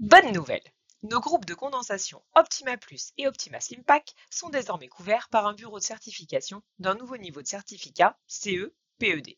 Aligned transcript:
Bonne 0.00 0.32
nouvelle 0.32 0.72
Nos 1.04 1.20
groupes 1.20 1.44
de 1.44 1.54
condensation 1.54 2.20
Optima 2.34 2.76
Plus 2.76 3.12
et 3.16 3.28
Optima 3.28 3.60
Slim 3.60 3.84
Pack 3.84 4.16
sont 4.28 4.48
désormais 4.48 4.88
couverts 4.88 5.28
par 5.28 5.46
un 5.46 5.54
bureau 5.54 5.78
de 5.78 5.84
certification 5.84 6.64
d'un 6.80 6.96
nouveau 6.96 7.16
niveau 7.16 7.42
de 7.42 7.46
certificat 7.46 8.18
CE-PED. 8.26 9.36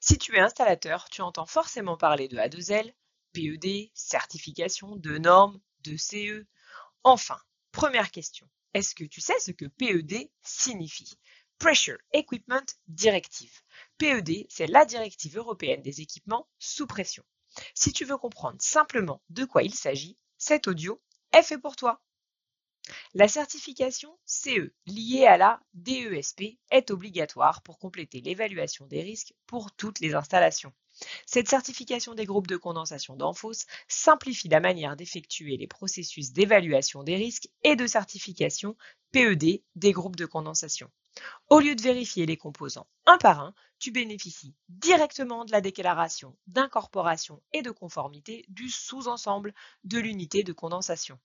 Si 0.00 0.16
tu 0.16 0.34
es 0.34 0.40
installateur, 0.40 1.10
tu 1.10 1.20
entends 1.20 1.44
forcément 1.44 1.98
parler 1.98 2.26
de 2.26 2.38
A2L, 2.38 2.94
PED, 3.34 3.90
certification, 3.92 4.96
de 4.96 5.18
normes, 5.18 5.60
de 5.80 5.98
CE. 5.98 6.46
Enfin, 7.04 7.38
première 7.70 8.10
question, 8.10 8.48
est-ce 8.72 8.94
que 8.94 9.04
tu 9.04 9.20
sais 9.20 9.38
ce 9.40 9.50
que 9.50 9.66
PED 9.66 10.30
signifie? 10.42 11.18
Pressure 11.58 11.98
Equipment 12.14 12.64
Directive. 12.86 13.60
PED, 13.98 14.46
c'est 14.48 14.68
la 14.68 14.86
directive 14.86 15.36
européenne 15.36 15.82
des 15.82 16.00
équipements 16.00 16.48
sous 16.58 16.86
pression. 16.86 17.24
Si 17.74 17.92
tu 17.92 18.04
veux 18.04 18.16
comprendre 18.16 18.58
simplement 18.60 19.22
de 19.30 19.44
quoi 19.44 19.62
il 19.62 19.74
s'agit, 19.74 20.16
cet 20.36 20.68
audio 20.68 21.00
est 21.32 21.42
fait 21.42 21.58
pour 21.58 21.76
toi. 21.76 22.00
La 23.14 23.28
certification 23.28 24.18
CE 24.24 24.72
liée 24.86 25.26
à 25.26 25.36
la 25.36 25.60
DESP 25.74 26.58
est 26.70 26.90
obligatoire 26.90 27.62
pour 27.62 27.78
compléter 27.78 28.20
l'évaluation 28.20 28.86
des 28.86 29.02
risques 29.02 29.34
pour 29.46 29.72
toutes 29.72 30.00
les 30.00 30.14
installations. 30.14 30.72
Cette 31.26 31.48
certification 31.48 32.14
des 32.14 32.26
groupes 32.26 32.48
de 32.48 32.56
condensation 32.56 33.14
d'Enfos 33.14 33.66
simplifie 33.86 34.48
la 34.48 34.60
manière 34.60 34.96
d'effectuer 34.96 35.56
les 35.56 35.66
processus 35.66 36.32
d'évaluation 36.32 37.04
des 37.04 37.16
risques 37.16 37.48
et 37.62 37.76
de 37.76 37.86
certification 37.86 38.76
PED 39.12 39.62
des 39.76 39.92
groupes 39.92 40.16
de 40.16 40.26
condensation. 40.26 40.90
Au 41.48 41.60
lieu 41.60 41.74
de 41.74 41.82
vérifier 41.82 42.26
les 42.26 42.36
composants 42.36 42.88
un 43.06 43.18
par 43.18 43.40
un, 43.40 43.54
tu 43.78 43.90
bénéficies 43.90 44.54
directement 44.68 45.44
de 45.44 45.52
la 45.52 45.60
déclaration 45.60 46.36
d'incorporation 46.46 47.42
et 47.52 47.62
de 47.62 47.70
conformité 47.70 48.44
du 48.48 48.68
sous-ensemble 48.68 49.54
de 49.84 49.98
l'unité 49.98 50.42
de 50.42 50.52
condensation. 50.52 51.18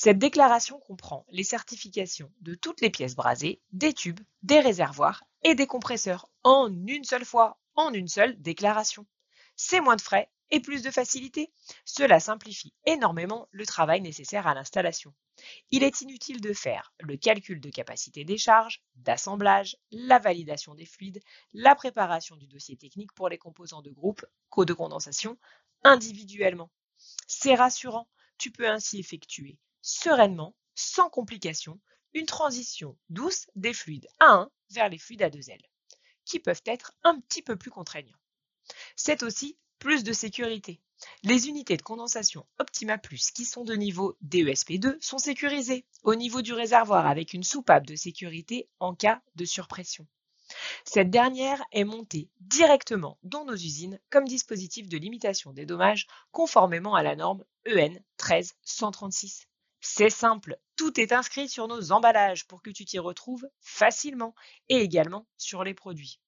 Cette 0.00 0.20
déclaration 0.20 0.78
comprend 0.78 1.26
les 1.28 1.42
certifications 1.42 2.30
de 2.40 2.54
toutes 2.54 2.80
les 2.82 2.88
pièces 2.88 3.16
brasées, 3.16 3.60
des 3.72 3.92
tubes, 3.92 4.20
des 4.44 4.60
réservoirs 4.60 5.24
et 5.42 5.56
des 5.56 5.66
compresseurs 5.66 6.30
en 6.44 6.72
une 6.86 7.02
seule 7.02 7.24
fois 7.24 7.58
en 7.74 7.92
une 7.92 8.06
seule 8.06 8.40
déclaration. 8.40 9.08
C'est 9.56 9.80
moins 9.80 9.96
de 9.96 10.00
frais 10.00 10.30
et 10.52 10.60
plus 10.60 10.82
de 10.82 10.92
facilité. 10.92 11.50
Cela 11.84 12.20
simplifie 12.20 12.72
énormément 12.86 13.48
le 13.50 13.66
travail 13.66 14.00
nécessaire 14.00 14.46
à 14.46 14.54
l'installation. 14.54 15.12
Il 15.72 15.82
est 15.82 16.00
inutile 16.00 16.40
de 16.40 16.52
faire 16.52 16.94
le 17.00 17.16
calcul 17.16 17.60
de 17.60 17.68
capacité 17.68 18.24
des 18.24 18.38
charges, 18.38 18.80
d'assemblage, 18.94 19.78
la 19.90 20.20
validation 20.20 20.76
des 20.76 20.86
fluides, 20.86 21.24
la 21.52 21.74
préparation 21.74 22.36
du 22.36 22.46
dossier 22.46 22.76
technique 22.76 23.14
pour 23.14 23.28
les 23.28 23.38
composants 23.38 23.82
de 23.82 23.90
groupe, 23.90 24.24
co 24.48 24.64
de 24.64 24.74
condensation, 24.74 25.36
individuellement. 25.82 26.70
C'est 27.26 27.56
rassurant, 27.56 28.08
tu 28.38 28.52
peux 28.52 28.68
ainsi 28.68 29.00
effectuer 29.00 29.58
sereinement, 29.82 30.54
sans 30.74 31.10
complication, 31.10 31.80
une 32.14 32.26
transition 32.26 32.96
douce 33.10 33.46
des 33.56 33.74
fluides 33.74 34.08
A1 34.20 34.48
vers 34.70 34.88
les 34.88 34.98
fluides 34.98 35.22
A2L 35.22 35.60
qui 36.24 36.40
peuvent 36.40 36.62
être 36.66 36.92
un 37.04 37.20
petit 37.20 37.42
peu 37.42 37.56
plus 37.56 37.70
contraignants. 37.70 38.18
C'est 38.96 39.22
aussi 39.22 39.56
plus 39.78 40.04
de 40.04 40.12
sécurité. 40.12 40.80
Les 41.22 41.48
unités 41.48 41.76
de 41.76 41.82
condensation 41.82 42.46
Optima 42.58 42.98
Plus 42.98 43.30
qui 43.30 43.44
sont 43.44 43.64
de 43.64 43.74
niveau 43.74 44.16
DESP2 44.26 45.00
sont 45.00 45.18
sécurisées 45.18 45.86
au 46.02 46.14
niveau 46.14 46.42
du 46.42 46.52
réservoir 46.52 47.06
avec 47.06 47.32
une 47.32 47.44
soupape 47.44 47.86
de 47.86 47.94
sécurité 47.94 48.68
en 48.80 48.94
cas 48.94 49.22
de 49.36 49.44
surpression. 49.44 50.06
Cette 50.84 51.10
dernière 51.10 51.62
est 51.72 51.84
montée 51.84 52.30
directement 52.40 53.18
dans 53.22 53.44
nos 53.44 53.54
usines 53.54 54.00
comme 54.10 54.26
dispositif 54.26 54.88
de 54.88 54.98
limitation 54.98 55.52
des 55.52 55.66
dommages 55.66 56.06
conformément 56.32 56.94
à 56.94 57.02
la 57.02 57.16
norme 57.16 57.44
EN 57.66 58.00
13136. 58.16 59.46
C'est 59.80 60.10
simple, 60.10 60.58
tout 60.76 60.98
est 61.00 61.12
inscrit 61.12 61.48
sur 61.48 61.68
nos 61.68 61.92
emballages 61.92 62.46
pour 62.46 62.62
que 62.62 62.70
tu 62.70 62.84
t'y 62.84 62.98
retrouves 62.98 63.48
facilement 63.60 64.34
et 64.68 64.76
également 64.76 65.26
sur 65.36 65.64
les 65.64 65.74
produits. 65.74 66.20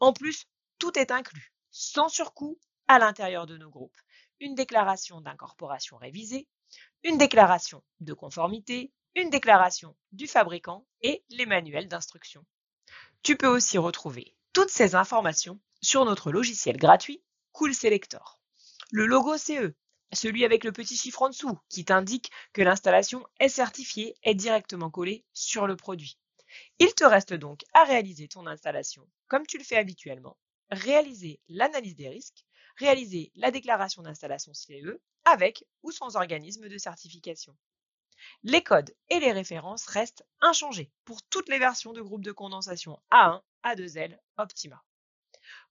En 0.00 0.12
plus, 0.12 0.46
tout 0.78 0.98
est 0.98 1.10
inclus, 1.10 1.52
sans 1.70 2.08
surcoût, 2.08 2.58
à 2.88 2.98
l'intérieur 2.98 3.46
de 3.46 3.56
nos 3.56 3.70
groupes. 3.70 3.96
Une 4.40 4.54
déclaration 4.54 5.20
d'incorporation 5.20 5.96
révisée, 5.96 6.48
une 7.02 7.18
déclaration 7.18 7.82
de 8.00 8.12
conformité, 8.12 8.92
une 9.14 9.30
déclaration 9.30 9.96
du 10.12 10.26
fabricant 10.26 10.86
et 11.00 11.24
les 11.30 11.46
manuels 11.46 11.88
d'instruction. 11.88 12.44
Tu 13.22 13.36
peux 13.36 13.48
aussi 13.48 13.78
retrouver 13.78 14.36
toutes 14.52 14.70
ces 14.70 14.94
informations 14.94 15.60
sur 15.80 16.04
notre 16.04 16.30
logiciel 16.30 16.76
gratuit 16.76 17.22
Cool 17.52 17.74
Selector. 17.74 18.40
Le 18.90 19.06
logo 19.06 19.36
CE, 19.38 19.74
celui 20.14 20.44
avec 20.44 20.64
le 20.64 20.72
petit 20.72 20.96
chiffre 20.96 21.22
en 21.22 21.28
dessous 21.28 21.58
qui 21.68 21.84
t'indique 21.84 22.30
que 22.52 22.62
l'installation 22.62 23.26
est 23.40 23.48
certifiée, 23.48 24.16
est 24.22 24.34
directement 24.34 24.90
collé 24.90 25.24
sur 25.32 25.66
le 25.66 25.76
produit. 25.76 26.18
Il 26.78 26.94
te 26.94 27.04
reste 27.04 27.34
donc 27.34 27.64
à 27.72 27.84
réaliser 27.84 28.28
ton 28.28 28.46
installation 28.46 29.06
comme 29.28 29.46
tu 29.46 29.58
le 29.58 29.64
fais 29.64 29.76
habituellement, 29.76 30.36
réaliser 30.70 31.40
l'analyse 31.48 31.96
des 31.96 32.08
risques, 32.08 32.44
réaliser 32.76 33.32
la 33.34 33.50
déclaration 33.50 34.02
d'installation 34.02 34.52
CE 34.54 35.00
avec 35.24 35.64
ou 35.82 35.90
sans 35.90 36.16
organisme 36.16 36.68
de 36.68 36.78
certification. 36.78 37.56
Les 38.42 38.62
codes 38.62 38.94
et 39.10 39.20
les 39.20 39.32
références 39.32 39.86
restent 39.86 40.24
inchangés 40.40 40.92
pour 41.04 41.22
toutes 41.24 41.48
les 41.48 41.58
versions 41.58 41.92
de 41.92 42.02
groupe 42.02 42.24
de 42.24 42.32
condensation 42.32 43.00
A1, 43.10 43.42
A2L, 43.64 44.18
Optima. 44.38 44.82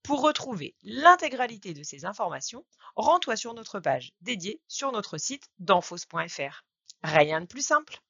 Pour 0.03 0.21
retrouver 0.21 0.75
l'intégralité 0.83 1.73
de 1.73 1.81
ces 1.81 2.03
informations, 2.03 2.65
rends-toi 2.97 3.37
sur 3.37 3.53
notre 3.53 3.79
page 3.79 4.11
dédiée 4.19 4.61
sur 4.67 4.91
notre 4.91 5.17
site 5.17 5.49
danfos.fr. 5.59 6.65
Rien 7.03 7.39
de 7.39 7.45
plus 7.45 7.65
simple 7.65 8.01